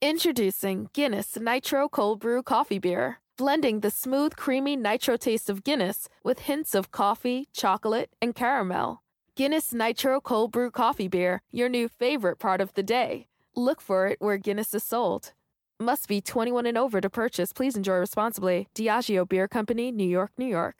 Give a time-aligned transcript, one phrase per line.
[0.00, 6.08] Introducing Guinness Nitro Cold Brew Coffee Beer, blending the smooth, creamy nitro taste of Guinness
[6.22, 9.02] with hints of coffee, chocolate, and caramel.
[9.34, 13.26] Guinness Nitro Cold Brew Coffee Beer, your new favorite part of the day.
[13.56, 15.32] Look for it where Guinness is sold.
[15.80, 17.52] Must be 21 and over to purchase.
[17.52, 18.68] Please enjoy responsibly.
[18.76, 20.76] Diageo Beer Company, New York, New York.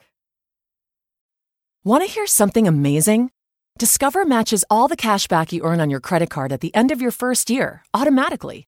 [1.83, 3.33] Want to hear something amazing?
[3.81, 6.93] Discover matches all the cash back you earn on your credit card at the end
[6.93, 8.68] of your first year automatically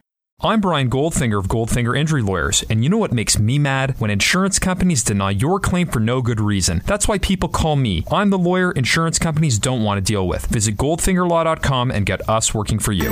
[0.43, 3.93] I'm Brian Goldfinger of Goldfinger Injury Lawyers, and you know what makes me mad?
[3.99, 6.81] When insurance companies deny your claim for no good reason.
[6.87, 8.05] That's why people call me.
[8.11, 10.47] I'm the lawyer insurance companies don't want to deal with.
[10.47, 13.11] Visit goldfingerlaw.com and get us working for you.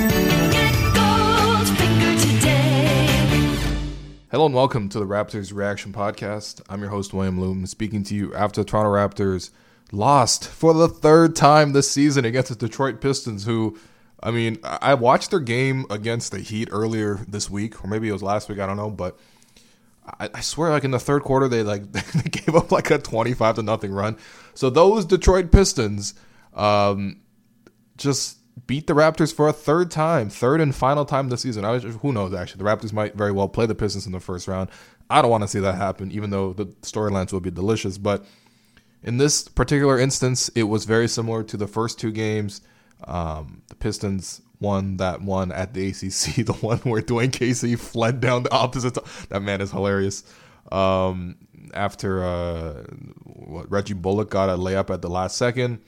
[4.31, 6.63] Hello and welcome to the Raptors Reaction Podcast.
[6.67, 9.51] I'm your host, William Lou, speaking to you after the Toronto Raptors
[9.91, 13.77] lost for the third time this season against the Detroit Pistons, who
[14.21, 18.11] I mean, I watched their game against the Heat earlier this week, or maybe it
[18.11, 18.59] was last week.
[18.59, 19.17] I don't know, but
[20.19, 22.97] I, I swear, like in the third quarter, they like they gave up like a
[22.97, 24.17] twenty-five to nothing run.
[24.53, 26.15] So those Detroit Pistons
[26.53, 27.21] um,
[27.97, 31.63] just beat the Raptors for a third time, third and final time this season.
[31.65, 32.33] I was, who knows?
[32.33, 34.69] Actually, the Raptors might very well play the Pistons in the first round.
[35.09, 37.97] I don't want to see that happen, even though the storylines will be delicious.
[37.97, 38.25] But
[39.01, 42.61] in this particular instance, it was very similar to the first two games.
[43.05, 48.19] Um, the Pistons won that one at the ACC, the one where Dwane Casey fled
[48.19, 48.97] down the opposite.
[49.29, 50.23] That man is hilarious.
[50.71, 51.37] Um,
[51.73, 52.83] after uh,
[53.23, 55.81] what, Reggie Bullock got a layup at the last second,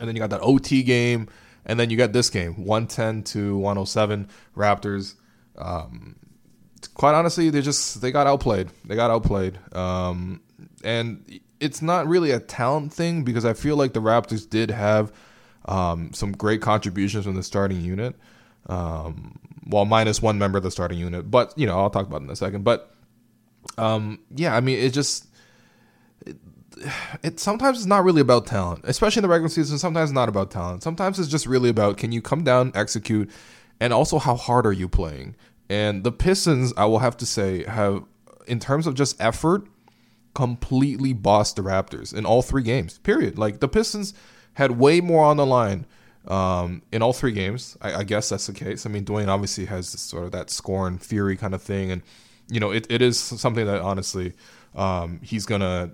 [0.00, 1.28] and then you got that OT game,
[1.64, 5.14] and then you got this game, 110 to 107 Raptors.
[5.56, 6.16] Um,
[6.94, 8.68] quite honestly, they just they got outplayed.
[8.84, 9.58] They got outplayed.
[9.74, 10.42] Um,
[10.84, 15.12] and it's not really a talent thing because I feel like the Raptors did have
[15.66, 18.14] um, some great contributions from the starting unit.
[18.66, 22.22] Um, well, minus one member of the starting unit, but you know I'll talk about
[22.22, 22.64] in a second.
[22.64, 22.94] But
[23.78, 25.26] um, yeah, I mean it just
[26.26, 26.36] it,
[27.22, 29.78] it sometimes it's not really about talent, especially in the regular season.
[29.78, 30.82] Sometimes it's not about talent.
[30.82, 33.30] Sometimes it's just really about can you come down, execute,
[33.80, 35.36] and also how hard are you playing.
[35.68, 38.04] And the Pistons, I will have to say, have
[38.46, 39.66] in terms of just effort,
[40.34, 42.98] completely bossed the Raptors in all three games.
[42.98, 43.38] Period.
[43.38, 44.14] Like the Pistons
[44.54, 45.86] had way more on the line
[46.28, 47.76] um, in all three games.
[47.80, 48.86] I, I, guess that's the case.
[48.86, 52.02] I mean, Dwane obviously has sort of that scorn, fury kind of thing, and
[52.48, 54.34] you know, it, it is something that honestly
[54.74, 55.92] um, he's gonna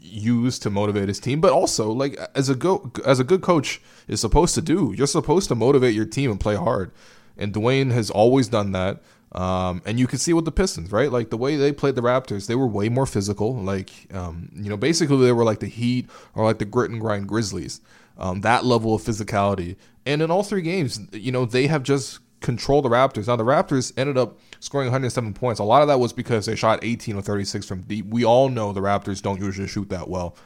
[0.00, 1.40] use to motivate his team.
[1.40, 5.06] But also, like as a go as a good coach is supposed to do, you're
[5.06, 6.90] supposed to motivate your team and play hard.
[7.36, 9.02] And Dwane has always done that.
[9.34, 11.10] Um, and you can see with the Pistons, right?
[11.10, 13.54] Like the way they played the Raptors, they were way more physical.
[13.54, 17.00] Like, um, you know, basically they were like the Heat or like the grit and
[17.00, 17.80] grind Grizzlies.
[18.16, 19.74] Um, that level of physicality.
[20.06, 23.26] And in all three games, you know, they have just controlled the Raptors.
[23.26, 25.58] Now the Raptors ended up scoring 107 points.
[25.58, 28.06] A lot of that was because they shot 18 or 36 from deep.
[28.06, 30.36] We all know the Raptors don't usually shoot that well.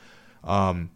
[0.44, 0.90] Um,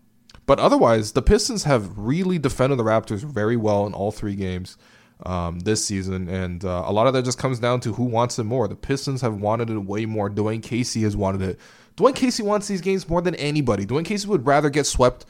[0.47, 4.79] but otherwise, the Pistons have really defended the Raptors very well in all three games
[5.25, 8.38] um, this season, and uh, a lot of that just comes down to who wants
[8.38, 8.69] it more.
[8.69, 10.28] The Pistons have wanted it way more.
[10.28, 11.60] Dwane Casey has wanted it.
[11.97, 13.87] Dwane Casey wants these games more than anybody.
[13.87, 15.27] Dwane Casey would rather get swept,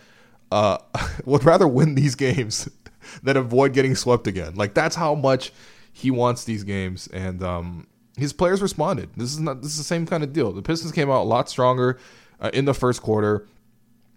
[0.50, 0.78] uh,
[1.25, 2.69] would rather win these games
[3.22, 4.55] than avoid getting swept again.
[4.55, 5.52] Like that's how much
[5.93, 7.87] he wants these games, and um,
[8.17, 9.11] his players responded.
[9.17, 9.62] This is not.
[9.62, 10.52] This is the same kind of deal.
[10.52, 11.99] The Pistons came out a lot stronger
[12.40, 13.46] uh, in the first quarter.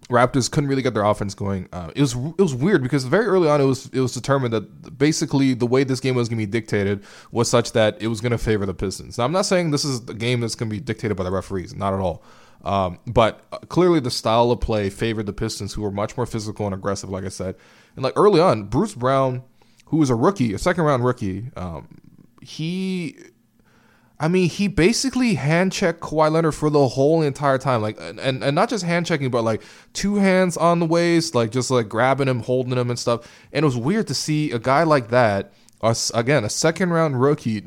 [0.09, 1.67] Raptors couldn't really get their offense going.
[1.73, 4.53] Uh, it was it was weird because very early on it was it was determined
[4.53, 8.07] that basically the way this game was going to be dictated was such that it
[8.07, 9.17] was going to favor the Pistons.
[9.17, 11.31] Now I'm not saying this is a game that's going to be dictated by the
[11.31, 12.23] referees, not at all.
[12.63, 16.25] Um, but uh, clearly the style of play favored the Pistons, who were much more
[16.25, 17.55] physical and aggressive, like I said.
[17.95, 19.43] And like early on, Bruce Brown,
[19.87, 21.87] who was a rookie, a second round rookie, um,
[22.41, 23.17] he
[24.25, 28.19] I mean, he basically hand checked Kawhi Leonard for the whole entire time, like, and
[28.43, 29.61] and not just hand checking, but like
[29.93, 33.31] two hands on the waist, like just like grabbing him, holding him, and stuff.
[33.53, 37.21] And it was weird to see a guy like that, us again, a second round
[37.21, 37.61] rookie,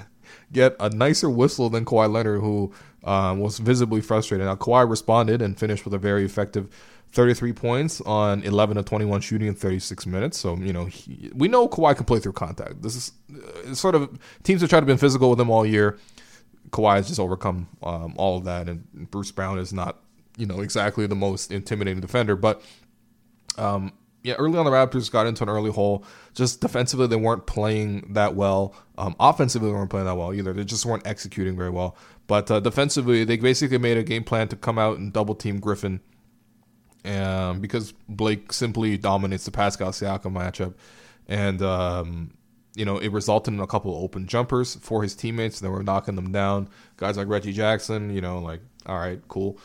[0.52, 2.72] get a nicer whistle than Kawhi Leonard, who
[3.04, 4.46] um, was visibly frustrated.
[4.46, 6.70] Now Kawhi responded and finished with a very effective
[7.12, 10.38] 33 points on 11 of 21 shooting in 36 minutes.
[10.38, 12.82] So, you know, he, we know Kawhi can play through contact.
[12.82, 13.12] This is
[13.68, 15.98] uh, sort of teams have tried to be physical with him all year.
[16.70, 20.00] Kawhi has just overcome um, all of that, and Bruce Brown is not,
[20.36, 22.36] you know, exactly the most intimidating defender.
[22.36, 22.62] But,
[23.56, 26.04] um, yeah, early on the Raptors got into an early hole.
[26.34, 28.74] Just defensively, they weren't playing that well.
[28.98, 30.52] Um, offensively, they weren't playing that well either.
[30.52, 31.96] They just weren't executing very well.
[32.26, 35.58] But uh, defensively, they basically made a game plan to come out and double team
[35.58, 36.00] Griffin
[37.08, 40.74] um, because Blake simply dominates the Pascal Siakam matchup,
[41.26, 42.34] and um,
[42.74, 45.60] you know it resulted in a couple of open jumpers for his teammates.
[45.60, 46.68] They were knocking them down.
[46.96, 49.58] Guys like Reggie Jackson, you know, like all right, cool.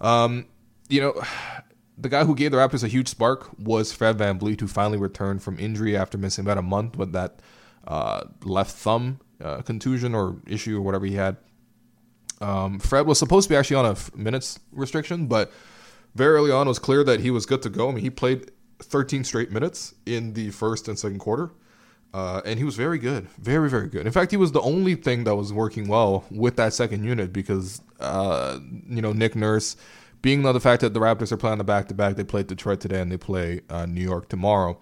[0.00, 0.46] Um,
[0.88, 1.20] you know,
[1.98, 4.98] the guy who gave the Raptors a huge spark was Fred Van VanVleet, who finally
[4.98, 7.40] returned from injury after missing about a month with that
[7.86, 11.36] uh, left thumb uh, contusion or issue or whatever he had.
[12.40, 15.52] Um, Fred was supposed to be actually on a minutes restriction, but
[16.14, 17.88] very early on, it was clear that he was good to go.
[17.88, 18.50] I mean, he played
[18.80, 21.50] 13 straight minutes in the first and second quarter.
[22.12, 24.06] Uh, and he was very good, very very good.
[24.06, 27.32] In fact, he was the only thing that was working well with that second unit
[27.32, 29.76] because uh, you know Nick Nurse,
[30.22, 32.78] being the fact that the Raptors are playing the back to back, they played Detroit
[32.78, 34.78] today and they play uh, New York tomorrow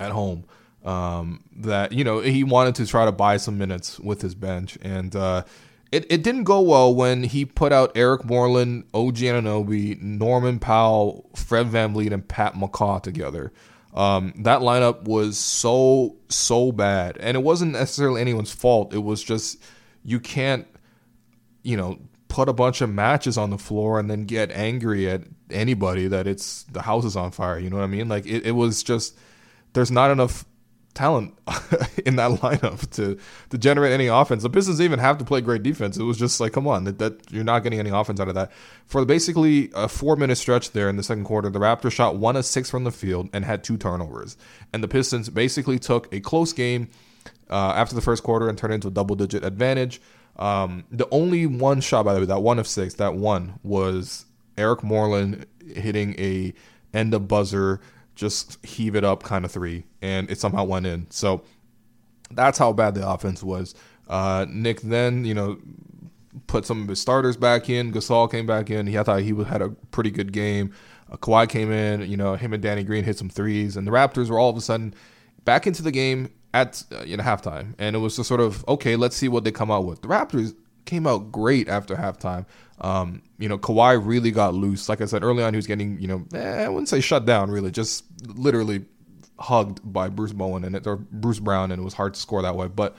[0.00, 0.44] at home.
[0.84, 4.76] Um, that you know he wanted to try to buy some minutes with his bench,
[4.82, 5.44] and uh,
[5.92, 11.30] it, it didn't go well when he put out Eric Moreland, OG Anunoby, Norman Powell,
[11.36, 13.52] Fred Van VanVleet, and Pat McCaw together.
[13.92, 17.18] Um, that lineup was so, so bad.
[17.18, 18.94] And it wasn't necessarily anyone's fault.
[18.94, 19.62] It was just,
[20.02, 20.66] you can't,
[21.62, 21.98] you know,
[22.28, 26.26] put a bunch of matches on the floor and then get angry at anybody that
[26.26, 27.58] it's the house is on fire.
[27.58, 28.08] You know what I mean?
[28.08, 29.18] Like, it, it was just,
[29.74, 30.46] there's not enough
[30.94, 31.34] talent
[32.04, 33.18] in that lineup to
[33.50, 34.42] to generate any offense.
[34.42, 35.96] The Pistons even have to play great defense.
[35.96, 38.34] It was just like, come on, that, that you're not getting any offense out of
[38.34, 38.52] that.
[38.86, 42.36] For basically a four minute stretch there in the second quarter, the Raptors shot one
[42.36, 44.36] of six from the field and had two turnovers.
[44.72, 46.88] And the Pistons basically took a close game
[47.50, 50.00] uh, after the first quarter and turned into a double digit advantage.
[50.36, 54.24] Um, the only one shot, by the way, that one of six, that one was
[54.56, 56.54] Eric Moreland hitting a
[56.94, 57.80] end of buzzer
[58.14, 61.10] just heave it up kind of three, and it somehow went in.
[61.10, 61.42] So
[62.30, 63.74] that's how bad the offense was.
[64.08, 65.58] Uh, Nick then, you know,
[66.46, 67.92] put some of his starters back in.
[67.92, 68.86] Gasol came back in.
[68.86, 70.72] He I thought he had a pretty good game.
[71.10, 72.08] Uh, Kawhi came in.
[72.10, 74.56] You know, him and Danny Green hit some threes, and the Raptors were all of
[74.56, 74.94] a sudden
[75.44, 78.66] back into the game at uh, you know halftime, and it was just sort of
[78.68, 78.96] okay.
[78.96, 80.02] Let's see what they come out with.
[80.02, 82.46] The Raptors came out great after halftime.
[82.80, 84.88] Um, you know, Kawhi really got loose.
[84.88, 87.24] Like I said early on, he was getting, you know, eh, I wouldn't say shut
[87.24, 88.84] down, really, just literally
[89.38, 92.42] hugged by Bruce Bowen and it, or Bruce Brown, and it was hard to score
[92.42, 92.68] that way.
[92.68, 92.96] But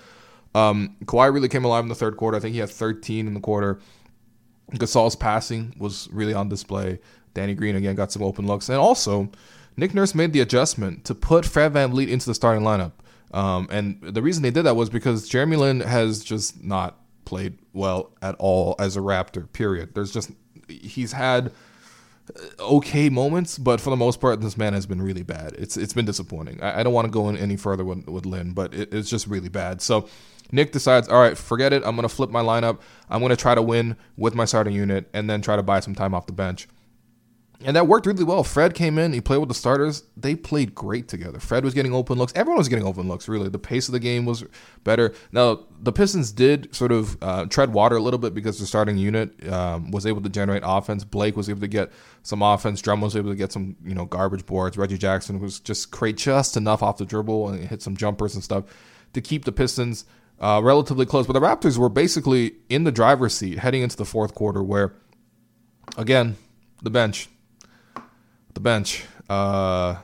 [0.55, 2.37] um, Kawhi really came alive in the third quarter.
[2.37, 3.79] I think he had 13 in the quarter.
[4.71, 6.99] Gasol's passing was really on display.
[7.33, 9.29] Danny Green again got some open looks, and also
[9.75, 12.91] Nick Nurse made the adjustment to put Fred VanVleet into the starting lineup.
[13.33, 16.99] Um, and the reason they did that was because Jeremy Lin has just not
[17.33, 19.51] played well at all as a Raptor.
[19.51, 19.95] Period.
[19.95, 20.31] There's just
[20.67, 21.51] he's had
[22.59, 25.53] uh, okay moments, but for the most part, this man has been really bad.
[25.57, 26.61] It's it's been disappointing.
[26.61, 29.09] I, I don't want to go in any further with, with Lin, but it, it's
[29.09, 29.81] just really bad.
[29.81, 30.07] So
[30.51, 31.81] Nick decides, all right, forget it.
[31.83, 32.79] I'm gonna flip my lineup.
[33.09, 35.95] I'm gonna try to win with my starting unit, and then try to buy some
[35.95, 36.67] time off the bench.
[37.65, 38.43] And that worked really well.
[38.43, 40.03] Fred came in, he played with the starters.
[40.17, 41.39] They played great together.
[41.39, 42.33] Fred was getting open looks.
[42.35, 43.49] Everyone was getting open looks, really.
[43.49, 44.43] The pace of the game was
[44.83, 45.13] better.
[45.31, 48.97] Now, the Pistons did sort of uh, tread water a little bit because the starting
[48.97, 51.03] unit um, was able to generate offense.
[51.03, 51.91] Blake was able to get
[52.21, 52.81] some offense.
[52.81, 54.77] Drum was able to get some, you know, garbage boards.
[54.77, 58.43] Reggie Jackson was just create just enough off the dribble and hit some jumpers and
[58.43, 58.65] stuff
[59.13, 60.05] to keep the Pistons
[60.39, 61.27] uh, relatively close.
[61.27, 64.93] But the Raptors were basically in the driver's seat heading into the fourth quarter where,
[65.97, 66.35] again,
[66.81, 67.29] the bench
[68.53, 69.05] the bench.
[69.29, 69.95] Uh,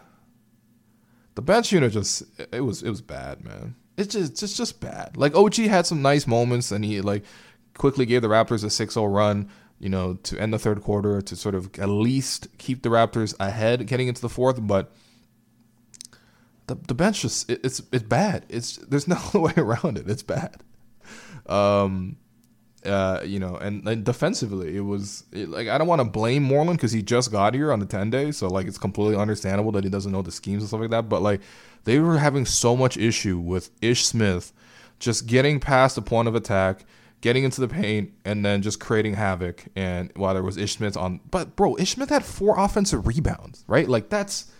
[1.35, 3.75] the bench unit just it was it was bad, man.
[3.97, 5.17] It's just just just bad.
[5.17, 7.23] Like OG had some nice moments, and he like
[7.77, 9.49] quickly gave the Raptors a 6-0 run.
[9.79, 13.33] You know, to end the third quarter to sort of at least keep the Raptors
[13.39, 14.57] ahead, getting into the fourth.
[14.61, 14.91] But
[16.67, 18.45] the the bench just it, it's it's bad.
[18.49, 20.09] It's there's no way around it.
[20.09, 20.61] It's bad.
[21.45, 22.17] Um,
[22.85, 26.43] uh, you know, and, and defensively, it was it, like I don't want to blame
[26.43, 29.71] Moreland because he just got here on the ten day, so like it's completely understandable
[29.73, 31.09] that he doesn't know the schemes and stuff like that.
[31.09, 31.41] But like
[31.83, 34.53] they were having so much issue with Ish Smith
[34.99, 36.85] just getting past the point of attack,
[37.21, 39.65] getting into the paint and then just creating havoc.
[39.75, 43.63] And while there was Ish Smith on, but bro, Ish Smith had four offensive rebounds,
[43.67, 43.87] right?
[43.87, 44.51] Like that's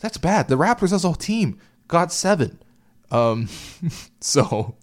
[0.00, 0.48] that's bad.
[0.48, 2.58] The Raptors as a whole team got seven.
[3.10, 3.48] Um,
[4.20, 4.76] so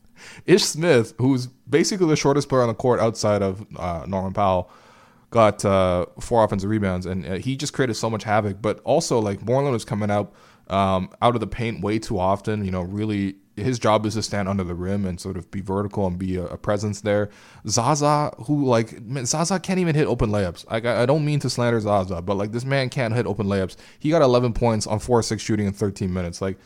[0.45, 4.69] Ish Smith, who's basically the shortest player on the court outside of uh, Norman Powell,
[5.31, 8.61] got uh, four offensive rebounds, and uh, he just created so much havoc.
[8.61, 10.33] But also, like Moreland was coming out
[10.69, 12.63] um, out of the paint way too often.
[12.63, 15.61] You know, really, his job is to stand under the rim and sort of be
[15.61, 17.29] vertical and be a, a presence there.
[17.67, 20.69] Zaza, who like man, Zaza can't even hit open layups.
[20.69, 23.47] Like I, I don't mean to slander Zaza, but like this man can't hit open
[23.47, 23.75] layups.
[23.99, 26.41] He got 11 points on four six shooting in 13 minutes.
[26.41, 26.57] Like,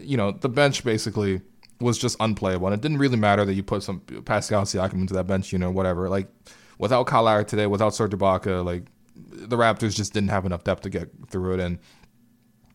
[0.00, 1.40] you know, the bench basically
[1.80, 5.14] was just unplayable, and it didn't really matter that you put some Pascal Siakam into
[5.14, 5.52] that bench.
[5.52, 6.08] You know, whatever.
[6.08, 6.28] Like
[6.78, 8.84] without Kyle Lowry today, without Serge Ibaka, like
[9.16, 11.60] the Raptors just didn't have enough depth to get through it.
[11.60, 11.78] And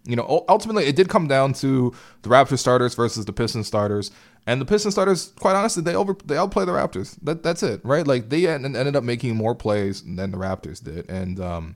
[0.05, 1.93] you know, ultimately, it did come down to
[2.23, 4.11] the Raptors starters versus the Pistons starters.
[4.45, 7.17] And the Pistons starters, quite honestly, they over they outplay the Raptors.
[7.23, 8.05] That that's it, right?
[8.05, 11.75] Like they ended up making more plays than the Raptors did, and um,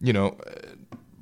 [0.00, 0.38] you know,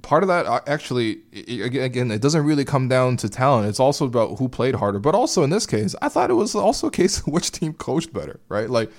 [0.07, 3.69] part of that uh, actually, again, it doesn't really come down to talent.
[3.69, 5.01] It's also about who played harder.
[5.01, 7.73] But also in this case, I thought it was also a case of which team
[7.73, 8.71] coached better, right?
[8.71, 8.91] Like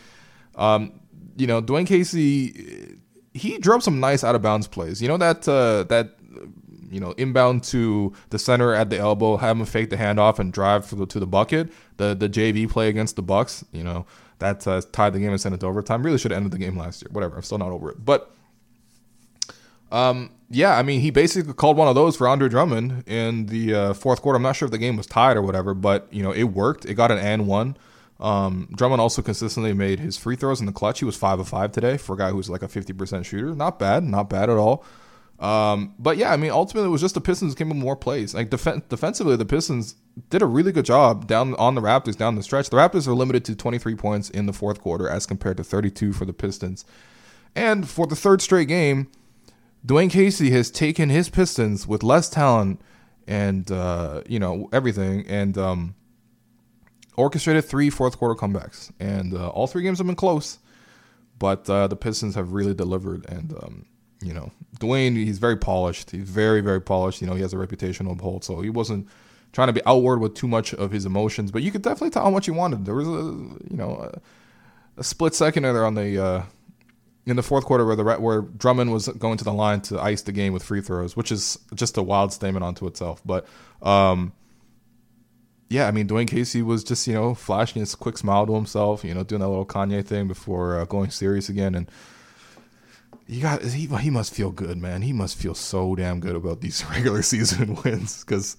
[0.55, 0.99] um,
[1.37, 2.97] you know, Dwane Casey,
[3.33, 5.01] he drove some nice out of bounds plays.
[5.01, 6.15] You know that uh, that
[6.91, 10.51] you know inbound to the center at the elbow, have him fake the handoff and
[10.51, 11.71] drive the, to the bucket.
[11.95, 14.05] The the JV play against the Bucks, you know,
[14.39, 16.03] that uh, tied the game and sent it to overtime.
[16.03, 17.09] Really should have ended the game last year.
[17.13, 18.03] Whatever, I'm still not over it.
[18.03, 18.29] But
[19.89, 23.73] um, yeah, I mean, he basically called one of those for Andre Drummond in the
[23.73, 24.37] uh, fourth quarter.
[24.37, 26.85] I'm not sure if the game was tied or whatever, but you know, it worked.
[26.85, 27.77] It got an and one.
[28.19, 30.99] Um, Drummond also consistently made his free throws in the clutch.
[30.99, 33.53] He was five of five today for a guy who's like a 50% shooter.
[33.53, 34.83] Not bad, not bad at all.
[35.39, 38.33] Um, but yeah, I mean, ultimately, it was just the Pistons came with more plays.
[38.33, 39.95] Like def- defensively, the Pistons
[40.29, 42.69] did a really good job down on the Raptors down the stretch.
[42.69, 46.13] The Raptors are limited to 23 points in the fourth quarter as compared to 32
[46.13, 46.85] for the Pistons.
[47.55, 49.09] And for the third straight game,
[49.87, 52.81] Dwane Casey has taken his Pistons with less talent
[53.25, 55.95] and uh, you know everything, and um,
[57.15, 60.59] orchestrated three fourth quarter comebacks, and uh, all three games have been close,
[61.39, 63.25] but uh, the Pistons have really delivered.
[63.29, 63.85] And um,
[64.21, 66.11] you know, Dwane, he's very polished.
[66.11, 67.21] He's very very polished.
[67.21, 69.07] You know, he has a reputation to uphold, so he wasn't
[69.53, 72.25] trying to be outward with too much of his emotions, but you could definitely tell
[72.25, 72.83] how much he wanted.
[72.83, 73.11] There was a
[73.69, 74.11] you know
[74.97, 76.45] a, a split second there on the.
[77.27, 80.21] In the fourth quarter, where the where Drummond was going to the line to ice
[80.21, 83.21] the game with free throws, which is just a wild statement onto itself.
[83.25, 83.45] But
[83.81, 84.31] um,
[85.69, 89.03] yeah, I mean, Dwane Casey was just, you know, flashing his quick smile to himself,
[89.03, 91.75] you know, doing that little Kanye thing before uh, going serious again.
[91.75, 91.91] And
[93.27, 95.01] he got, he, he must feel good, man.
[95.01, 98.55] He must feel so damn good about these regular season wins because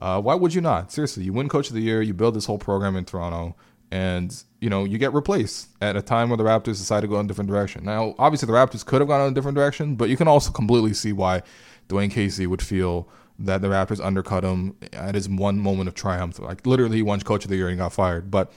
[0.00, 0.90] uh, why would you not?
[0.90, 3.54] Seriously, you win Coach of the Year, you build this whole program in Toronto,
[3.90, 7.18] and, you know, you get replaced at a time where the Raptors decide to go
[7.20, 7.84] in a different direction.
[7.84, 10.50] Now, obviously, the Raptors could have gone in a different direction, but you can also
[10.50, 11.42] completely see why
[11.88, 16.38] Dwane Casey would feel that the Raptors undercut him at his one moment of triumph.
[16.38, 18.30] Like literally, he won Coach of the Year and got fired.
[18.30, 18.52] But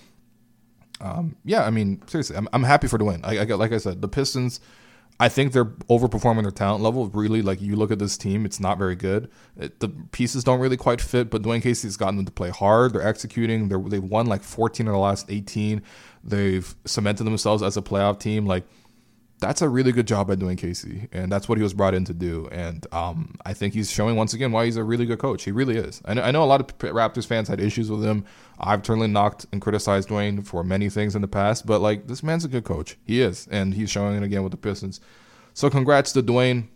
[1.02, 3.22] um, yeah, I mean, seriously, I'm, I'm happy for win.
[3.24, 4.60] I, I like I said, the Pistons.
[5.22, 7.10] I think they're overperforming their talent level.
[7.10, 9.30] Really, like you look at this team, it's not very good.
[9.58, 11.30] It, the pieces don't really quite fit.
[11.30, 12.94] But Dwane Casey's gotten them to play hard.
[12.94, 13.68] They're executing.
[13.68, 15.82] They're, they've won like 14 of the last 18.
[16.24, 18.46] They've cemented themselves as a playoff team.
[18.46, 18.64] Like
[19.40, 22.04] that's a really good job by Dwane Casey, and that's what he was brought in
[22.06, 22.50] to do.
[22.52, 25.44] And um, I think he's showing once again why he's a really good coach.
[25.44, 26.02] He really is.
[26.06, 28.26] I know, I know a lot of Raptors fans had issues with him.
[28.60, 32.22] I've certainly knocked and criticized Dwane for many things in the past, but like this
[32.22, 32.98] man's a good coach.
[33.06, 35.00] He is, and he's showing it again with the Pistons.
[35.54, 36.68] So congrats to Dwane.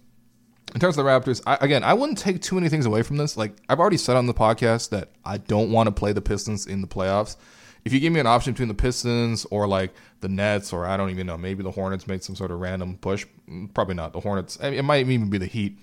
[0.73, 3.17] In terms of the Raptors, I, again, I wouldn't take too many things away from
[3.17, 3.35] this.
[3.35, 6.65] Like I've already said on the podcast that I don't want to play the Pistons
[6.65, 7.35] in the playoffs
[7.85, 10.95] if you give me an option between the Pistons or like the Nets or I
[10.95, 13.25] don't even know, maybe the Hornets make some sort of random push.
[13.49, 14.57] Mm, probably not the Hornets.
[14.61, 15.77] It might even be the Heat.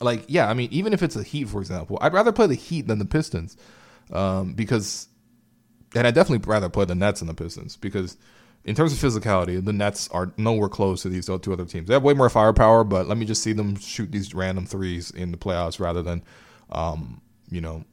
[0.00, 2.54] Like, yeah, I mean, even if it's the Heat, for example, I'd rather play the
[2.54, 3.56] Heat than the Pistons
[4.12, 5.08] um, because,
[5.94, 8.16] and I definitely rather play the Nets than the Pistons because
[8.64, 11.88] in terms of physicality, the Nets are nowhere close to these two other teams.
[11.88, 15.10] They have way more firepower, but let me just see them shoot these random threes
[15.10, 16.22] in the playoffs rather than,
[16.70, 17.84] um, you know,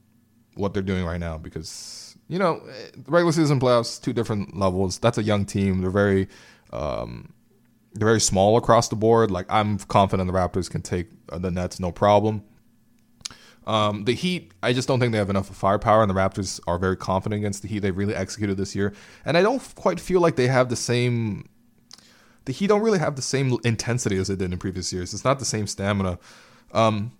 [0.55, 2.61] what they're doing right now because you know,
[3.07, 4.97] regular season playoffs, two different levels.
[4.99, 5.81] That's a young team.
[5.81, 6.27] They're very,
[6.73, 7.33] um,
[7.93, 9.31] they're very small across the board.
[9.31, 12.43] Like I'm confident the Raptors can take the Nets no problem.
[13.67, 16.77] Um, the Heat, I just don't think they have enough firepower, and the Raptors are
[16.77, 17.79] very confident against the Heat.
[17.79, 18.93] They really executed this year,
[19.25, 21.49] and I don't quite feel like they have the same.
[22.45, 25.15] The Heat don't really have the same intensity as they did in previous years.
[25.15, 26.19] It's not the same stamina.
[26.73, 27.13] Um,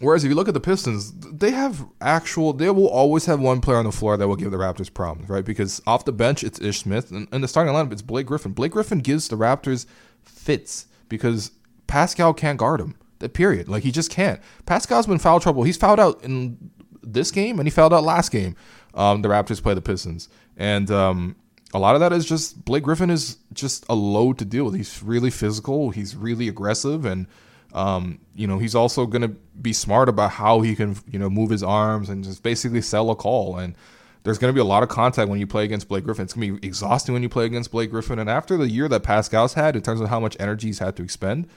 [0.00, 2.54] Whereas if you look at the Pistons, they have actual.
[2.54, 5.28] They will always have one player on the floor that will give the Raptors problems,
[5.28, 5.44] right?
[5.44, 8.52] Because off the bench it's Ish Smith, and in the starting lineup it's Blake Griffin.
[8.52, 9.86] Blake Griffin gives the Raptors
[10.24, 11.52] fits because
[11.86, 12.96] Pascal can't guard him.
[13.18, 14.40] That period, like he just can't.
[14.64, 15.62] Pascal's been foul trouble.
[15.64, 16.70] He's fouled out in
[17.02, 18.56] this game, and he fouled out last game.
[18.94, 21.36] Um, the Raptors play the Pistons, and um,
[21.74, 24.74] a lot of that is just Blake Griffin is just a load to deal with.
[24.74, 25.90] He's really physical.
[25.90, 27.26] He's really aggressive, and
[27.72, 31.30] um, you know, he's also going to be smart about how he can, you know,
[31.30, 33.58] move his arms and just basically sell a call.
[33.58, 33.74] And
[34.22, 36.24] there's going to be a lot of contact when you play against Blake Griffin.
[36.24, 38.18] It's going to be exhausting when you play against Blake Griffin.
[38.18, 40.96] And after the year that Pascal's had in terms of how much energy he's had
[40.96, 41.48] to expend,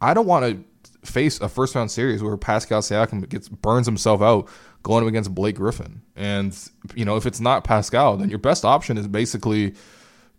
[0.00, 0.64] I don't want to
[1.08, 4.48] face a first round series where Pascal Siakam gets burns himself out
[4.82, 6.02] going against Blake Griffin.
[6.16, 6.56] And
[6.94, 9.74] you know, if it's not Pascal, then your best option is basically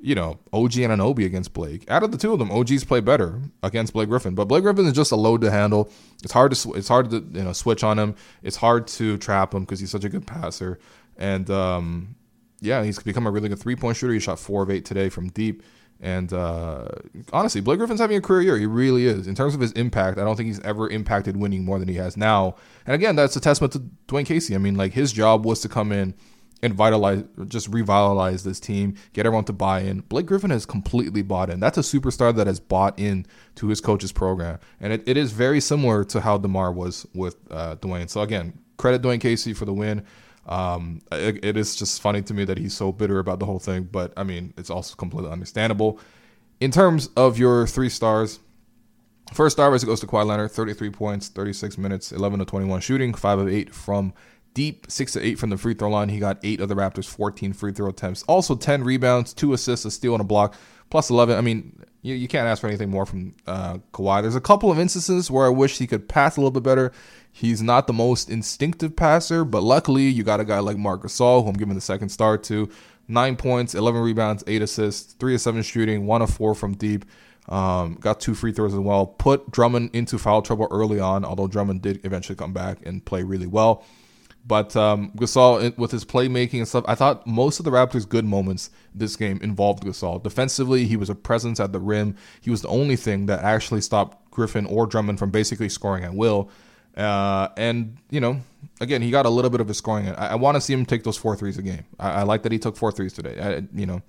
[0.01, 1.89] you know, OG Anunoby against Blake.
[1.89, 4.85] Out of the two of them, OG's play better against Blake Griffin, but Blake Griffin
[4.85, 5.91] is just a load to handle.
[6.23, 8.15] It's hard to it's hard to you know switch on him.
[8.43, 10.79] It's hard to trap him because he's such a good passer.
[11.17, 12.15] And um,
[12.61, 14.13] yeah, he's become a really good three point shooter.
[14.13, 15.63] He shot four of eight today from deep.
[16.01, 16.87] And uh,
[17.33, 18.57] honestly, Blake Griffin's having a career year.
[18.57, 19.27] He really is.
[19.27, 21.95] In terms of his impact, I don't think he's ever impacted winning more than he
[21.95, 22.55] has now.
[22.85, 24.55] And again, that's a testament to Dwane Casey.
[24.55, 26.13] I mean, like his job was to come in
[26.61, 30.01] and vitalize, just revitalize this team, get everyone to buy in.
[30.01, 31.59] Blake Griffin has completely bought in.
[31.59, 33.25] That's a superstar that has bought in
[33.55, 37.37] to his coach's program, and it, it is very similar to how DeMar was with
[37.49, 38.09] uh, Dwane.
[38.09, 40.05] So again, credit Dwane Casey for the win.
[40.47, 43.59] Um, it, it is just funny to me that he's so bitter about the whole
[43.59, 45.99] thing, but I mean, it's also completely understandable.
[46.59, 48.39] In terms of your three stars,
[49.33, 53.39] first star goes to Kawhi Leonard, 33 points, 36 minutes, 11 to 21 shooting, 5
[53.39, 54.13] of 8 from
[54.59, 56.09] deep, six to eight from the free throw line.
[56.09, 58.23] He got eight of the Raptors' 14 free throw attempts.
[58.23, 60.53] Also, 10 rebounds, two assists, a steal, and a block,
[60.89, 61.37] plus 11.
[61.37, 64.21] I mean, you, you can't ask for anything more from uh, Kawhi.
[64.21, 66.91] There's a couple of instances where I wish he could pass a little bit better.
[67.31, 71.43] He's not the most instinctive passer, but luckily you got a guy like Marc Gasol,
[71.43, 72.69] who I'm giving the second star to.
[73.07, 77.05] Nine points, 11 rebounds, eight assists, three of seven shooting, one of four from deep.
[77.47, 79.05] Um, got two free throws as well.
[79.05, 83.23] Put Drummond into foul trouble early on, although Drummond did eventually come back and play
[83.23, 83.85] really well.
[84.45, 88.25] But um, Gasol, with his playmaking and stuff, I thought most of the Raptors' good
[88.25, 90.23] moments this game involved Gasol.
[90.23, 92.15] Defensively, he was a presence at the rim.
[92.41, 96.13] He was the only thing that actually stopped Griffin or Drummond from basically scoring at
[96.13, 96.49] will.
[96.97, 98.41] Uh, and you know,
[98.81, 100.09] again, he got a little bit of his scoring.
[100.09, 101.85] I, I want to see him take those four threes a game.
[101.99, 103.39] I, I, like that he took four threes today.
[103.39, 104.01] I, you know,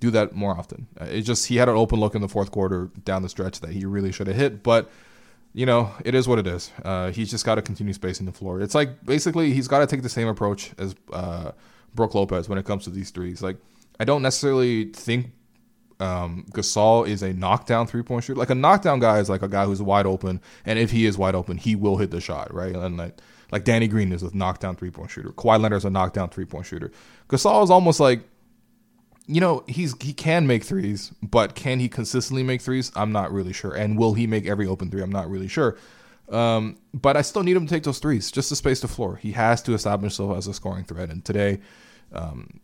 [0.00, 0.86] do that more often.
[1.00, 3.70] It just he had an open look in the fourth quarter down the stretch that
[3.70, 4.90] he really should have hit, but
[5.54, 6.70] you know, it is what it is.
[6.84, 8.60] Uh, he's just got to continue spacing the floor.
[8.60, 11.52] It's like basically he's got to take the same approach as uh,
[11.94, 13.42] Brook Lopez when it comes to these threes.
[13.42, 13.56] Like,
[14.00, 15.32] I don't necessarily think
[16.00, 18.38] um, Gasol is a knockdown three point shooter.
[18.38, 21.16] Like a knockdown guy is like a guy who's wide open, and if he is
[21.18, 22.74] wide open, he will hit the shot, right?
[22.74, 23.18] And like
[23.52, 25.30] like Danny Green is a knockdown three point shooter.
[25.30, 26.90] Kawhi Leonard is a knockdown three point shooter.
[27.28, 28.22] Gasol is almost like
[29.26, 32.90] you know, he's he can make threes, but can he consistently make threes?
[32.96, 33.72] I'm not really sure.
[33.72, 35.02] And will he make every open three?
[35.02, 35.76] I'm not really sure.
[36.28, 39.16] Um, but I still need him to take those threes just to space the floor.
[39.16, 41.10] He has to establish himself as a scoring threat.
[41.10, 41.60] And today,
[42.12, 42.60] um,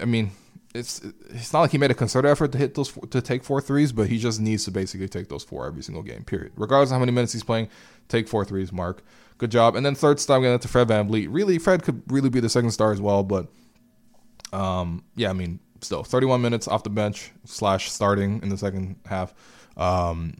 [0.00, 0.30] I mean,
[0.74, 3.60] it's it's not like he made a concerted effort to hit those to take four
[3.60, 6.24] threes, but he just needs to basically take those four every single game.
[6.24, 6.52] Period.
[6.56, 7.68] Regardless of how many minutes he's playing,
[8.08, 8.72] take four threes.
[8.72, 9.02] Marc,
[9.38, 9.76] good job.
[9.76, 11.28] And then third star, I'm to Fred Van VanVleet.
[11.30, 13.48] Really, Fred could really be the second star as well, but
[14.52, 18.96] um, yeah, I mean, still 31 minutes off the bench slash starting in the second
[19.06, 19.34] half.
[19.76, 20.34] Um,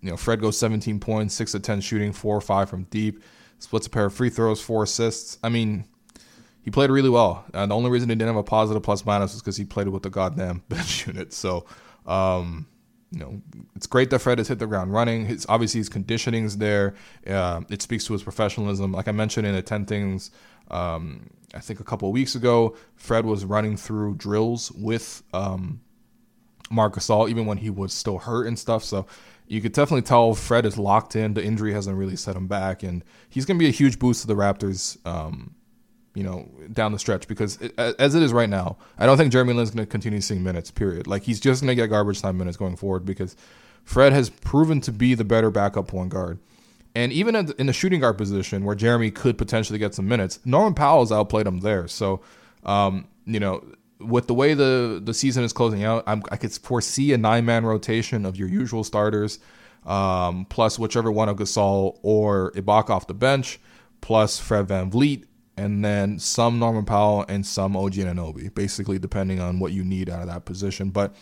[0.00, 3.22] you know, Fred goes 17 points, six to 10 shooting, four or five from deep,
[3.58, 5.38] splits a pair of free throws, four assists.
[5.42, 5.86] I mean,
[6.62, 7.44] he played really well.
[7.54, 9.88] And the only reason he didn't have a positive plus minus is because he played
[9.88, 11.32] with the goddamn bench unit.
[11.32, 11.66] So,
[12.06, 12.66] um,
[13.10, 13.40] you know,
[13.76, 15.26] it's great that Fred has hit the ground running.
[15.26, 16.94] His obviously his conditioning is there.
[17.26, 18.92] Uh, it speaks to his professionalism.
[18.92, 20.30] Like I mentioned in the 10 things
[20.70, 25.80] um, I think a couple weeks ago, Fred was running through drills with um,
[26.70, 28.82] Gasol, even when he was still hurt and stuff.
[28.84, 29.06] So
[29.46, 31.34] you could definitely tell Fred is locked in.
[31.34, 34.22] The injury hasn't really set him back, and he's going to be a huge boost
[34.22, 34.98] to the Raptors.
[35.06, 35.54] Um,
[36.14, 39.32] you know, down the stretch because it, as it is right now, I don't think
[39.32, 40.70] Jeremy Lin's going to continue seeing minutes.
[40.70, 41.08] Period.
[41.08, 43.34] Like he's just going to get garbage time minutes going forward because
[43.82, 46.38] Fred has proven to be the better backup point guard.
[46.94, 50.74] And even in the shooting guard position, where Jeremy could potentially get some minutes, Norman
[50.74, 51.88] Powell's outplayed him there.
[51.88, 52.20] So,
[52.64, 53.64] um, you know,
[53.98, 57.44] with the way the the season is closing out, I'm, i could foresee a nine
[57.44, 59.40] man rotation of your usual starters,
[59.86, 63.58] um, plus whichever one of Gasol or Ibaka off the bench,
[64.00, 65.24] plus Fred Van VanVleet,
[65.56, 70.08] and then some Norman Powell and some OG Anunoby, basically depending on what you need
[70.08, 70.90] out of that position.
[70.90, 71.14] But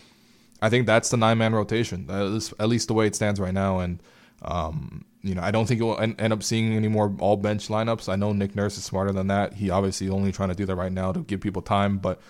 [0.61, 3.41] I think that's the nine man rotation, at least, at least the way it stands
[3.41, 3.79] right now.
[3.79, 4.03] And
[4.43, 7.69] um, you know, I don't think it will end, up seeing any more all bench
[7.69, 8.09] lineups.
[8.09, 9.55] I know Nick Nurse is smarter than that.
[9.55, 12.21] He obviously only trying to do that right now to give people time, but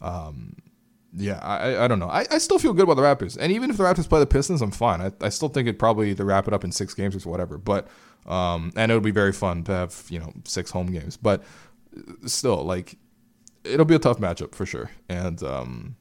[0.00, 0.56] um,
[1.14, 2.08] yeah, I, I don't know.
[2.08, 4.26] I, I still feel good about the Raptors, and even if the Raptors play the
[4.26, 5.00] Pistons, I'm fine.
[5.00, 7.58] I, I still think it probably to wrap it up in six games or whatever.
[7.58, 7.88] But
[8.26, 11.16] um, and it would be very fun to have you know six home games.
[11.16, 11.44] But
[12.26, 12.96] still, like
[13.64, 14.90] it'll be a tough matchup for sure.
[15.08, 15.96] And um,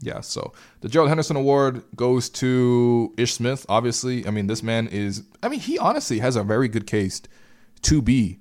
[0.00, 3.64] yeah, so the Gerald Henderson Award goes to Ish Smith.
[3.68, 5.22] Obviously, I mean this man is.
[5.42, 7.22] I mean he honestly has a very good case
[7.82, 8.40] to be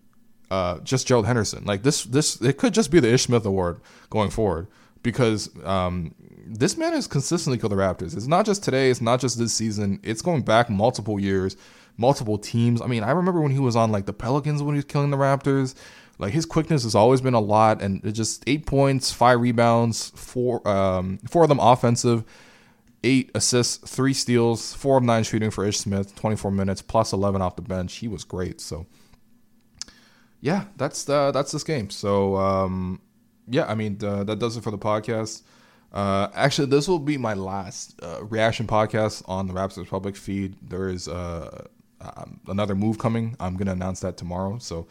[0.52, 1.64] uh, just Gerald Henderson.
[1.66, 4.68] Like this, this it could just be the Ish Smith Award going forward
[5.04, 6.14] because um,
[6.46, 8.16] this man has consistently killed the Raptors.
[8.16, 8.90] It's not just today.
[8.90, 10.00] It's not just this season.
[10.04, 11.56] It's going back multiple years,
[11.98, 12.82] multiple teams.
[12.82, 15.12] I mean, I remember when he was on like the Pelicans when he was killing
[15.12, 15.76] the Raptors.
[16.18, 20.12] Like his quickness has always been a lot, and it just eight points, five rebounds,
[20.16, 22.24] four um, four of them offensive,
[23.04, 27.42] eight assists, three steals, four of nine shooting for Ish Smith, 24 minutes plus 11
[27.42, 27.96] off the bench.
[27.98, 28.60] He was great.
[28.60, 28.88] So
[30.42, 31.90] yeah, that's the, that's this game.
[31.90, 33.02] So um,
[33.48, 35.44] yeah, I mean uh, that does it for the podcast.
[35.94, 40.56] Uh, actually, this will be my last uh, reaction podcast on the Raptors Republic feed.
[40.62, 41.66] There is uh,
[42.02, 43.38] um, another move coming.
[43.40, 44.58] I'm gonna announce that tomorrow.
[44.58, 44.88] So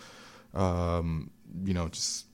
[0.55, 1.31] um,
[1.65, 2.27] you know, just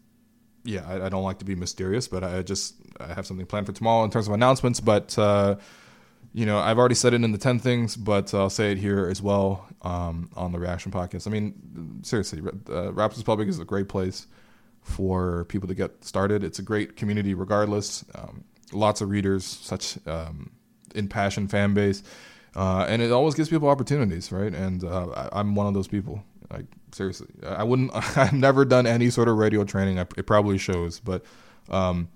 [0.64, 3.66] yeah, I, I, don't like to be mysterious, but I just I have something planned
[3.66, 4.80] for tomorrow in terms of announcements.
[4.80, 5.56] But uh,
[6.32, 9.06] you know, I've already said it in the ten things, but I'll say it here
[9.06, 11.26] as well um, on the Reaction Podcast.
[11.26, 14.26] I mean, seriously, uh, Republic is a great place
[14.82, 16.44] for people to get started.
[16.44, 18.04] It's a great community, regardless.
[18.14, 20.50] Um, lots of readers, such um,
[20.94, 22.02] impassioned fan base,
[22.54, 24.52] uh, and it always gives people opportunities, right?
[24.52, 26.22] And uh, I, am one of those people.
[26.50, 27.90] Like seriously, I wouldn't.
[28.16, 29.98] I've never done any sort of radio training.
[29.98, 31.24] it probably shows, but
[31.70, 32.08] um,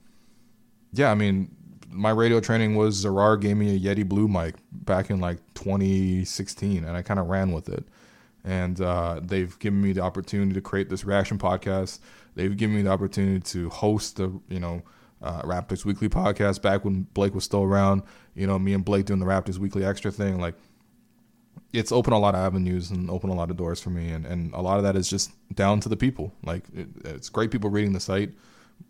[0.92, 1.54] yeah, I mean,
[1.88, 6.84] my radio training was Zarar gave me a Yeti Blue mic back in like 2016,
[6.84, 7.84] and I kind of ran with it.
[8.44, 12.00] And uh, they've given me the opportunity to create this reaction podcast.
[12.34, 14.82] They've given me the opportunity to host the you know
[15.22, 18.02] uh, Raptors Weekly podcast back when Blake was still around.
[18.34, 20.40] You know, me and Blake doing the Raptors Weekly Extra thing.
[20.40, 20.54] Like
[21.74, 24.24] it's opened a lot of avenues and opened a lot of doors for me, and,
[24.24, 26.32] and a lot of that is just down to the people.
[26.44, 28.30] Like it, it's great people reading the site,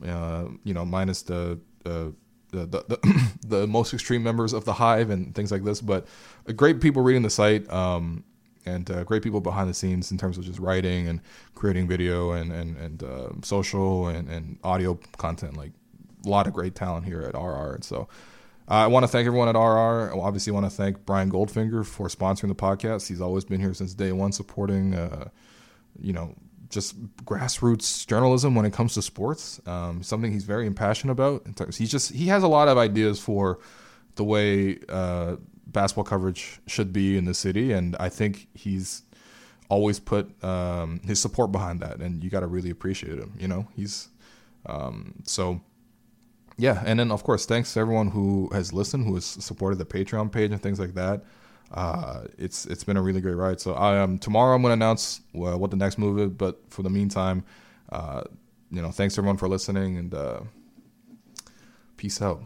[0.07, 2.11] uh, you know, minus the, uh,
[2.51, 6.07] the the, the, the most extreme members of the hive and things like this, but
[6.55, 7.71] great people reading the site.
[7.73, 8.25] Um,
[8.67, 11.21] and uh, great people behind the scenes in terms of just writing and
[11.55, 15.55] creating video and and and uh, social and, and audio content.
[15.55, 15.73] Like
[16.25, 18.09] a lot of great talent here at RR, and so
[18.67, 20.15] I want to thank everyone at RR.
[20.15, 23.09] I obviously want to thank Brian Goldfinger for sponsoring the podcast.
[23.09, 25.29] He's always been here since day one, supporting, uh,
[26.01, 26.35] you know,
[26.71, 29.61] just grassroots journalism when it comes to sports.
[29.67, 31.47] Um, something he's very impassioned about.
[31.77, 33.59] He's just he has a lot of ideas for
[34.15, 39.03] the way uh, basketball coverage should be in the city, and I think he's
[39.69, 43.35] always put um, his support behind that, and you got to really appreciate him.
[43.39, 44.09] You know, he's
[44.67, 45.61] um, so
[46.57, 49.85] yeah, and then of course, thanks to everyone who has listened, who has supported the
[49.85, 51.25] Patreon page and things like that.
[51.73, 53.61] Uh, it's it's been a really great ride.
[53.61, 56.83] So I um tomorrow I'm gonna announce uh, what the next move is, but for
[56.83, 57.45] the meantime,
[57.91, 58.23] uh,
[58.71, 60.41] you know, thanks everyone for listening and uh,
[61.97, 62.43] peace out.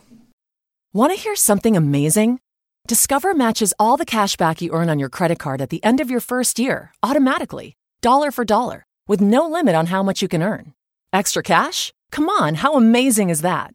[0.94, 2.40] Want to hear something amazing?
[2.86, 6.00] Discover matches all the cash back you earn on your credit card at the end
[6.00, 10.28] of your first year automatically, dollar for dollar, with no limit on how much you
[10.28, 10.72] can earn.
[11.12, 11.92] Extra cash?
[12.10, 13.74] Come on, how amazing is that?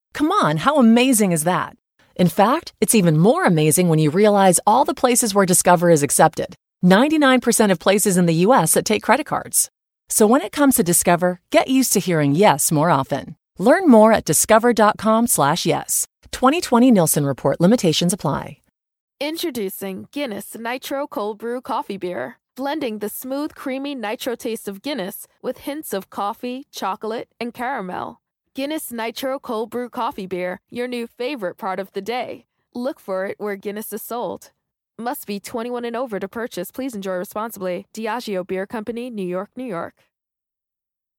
[0.13, 1.75] Come on, how amazing is that?
[2.15, 6.03] In fact, it's even more amazing when you realize all the places where Discover is
[6.03, 9.69] accepted 99% of places in the US that take credit cards.
[10.09, 13.35] So when it comes to Discover, get used to hearing yes more often.
[13.59, 16.07] Learn more at discover.com/slash yes.
[16.31, 18.57] 2020 Nielsen Report limitations apply.
[19.19, 25.27] Introducing Guinness Nitro Cold Brew Coffee Beer, blending the smooth, creamy nitro taste of Guinness
[25.43, 28.20] with hints of coffee, chocolate, and caramel.
[28.53, 32.43] Guinness Nitro Cold Brew Coffee Beer, your new favorite part of the day.
[32.75, 34.51] Look for it where Guinness is sold.
[34.99, 36.69] Must be 21 and over to purchase.
[36.69, 37.85] Please enjoy responsibly.
[37.93, 39.93] Diageo Beer Company, New York, New York.